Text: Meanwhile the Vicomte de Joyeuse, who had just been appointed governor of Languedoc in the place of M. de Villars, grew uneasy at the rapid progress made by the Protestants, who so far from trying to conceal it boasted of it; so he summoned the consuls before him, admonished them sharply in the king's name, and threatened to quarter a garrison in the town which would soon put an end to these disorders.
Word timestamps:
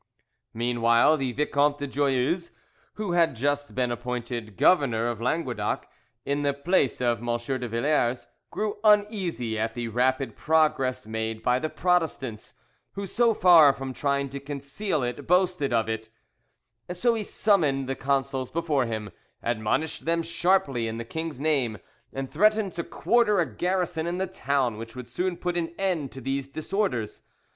Meanwhile 0.55 1.17
the 1.17 1.31
Vicomte 1.31 1.77
de 1.77 1.87
Joyeuse, 1.87 2.53
who 2.95 3.11
had 3.11 3.35
just 3.35 3.75
been 3.75 3.91
appointed 3.91 4.57
governor 4.57 5.05
of 5.05 5.21
Languedoc 5.21 5.85
in 6.25 6.41
the 6.41 6.55
place 6.55 7.01
of 7.01 7.19
M. 7.19 7.37
de 7.37 7.67
Villars, 7.69 8.25
grew 8.49 8.77
uneasy 8.83 9.59
at 9.59 9.75
the 9.75 9.89
rapid 9.89 10.35
progress 10.35 11.05
made 11.05 11.43
by 11.43 11.59
the 11.59 11.69
Protestants, 11.69 12.53
who 12.93 13.05
so 13.05 13.35
far 13.35 13.73
from 13.73 13.93
trying 13.93 14.27
to 14.29 14.39
conceal 14.39 15.03
it 15.03 15.27
boasted 15.27 15.71
of 15.71 15.87
it; 15.87 16.09
so 16.91 17.13
he 17.13 17.23
summoned 17.23 17.87
the 17.87 17.93
consuls 17.95 18.49
before 18.49 18.87
him, 18.87 19.11
admonished 19.43 20.05
them 20.05 20.23
sharply 20.23 20.87
in 20.87 20.97
the 20.97 21.05
king's 21.05 21.39
name, 21.39 21.77
and 22.11 22.31
threatened 22.31 22.71
to 22.73 22.83
quarter 22.83 23.39
a 23.39 23.45
garrison 23.45 24.07
in 24.07 24.17
the 24.17 24.25
town 24.25 24.77
which 24.79 24.95
would 24.95 25.07
soon 25.11 25.37
put 25.37 25.55
an 25.55 25.71
end 25.77 26.11
to 26.11 26.19
these 26.21 26.47
disorders. 26.47 27.21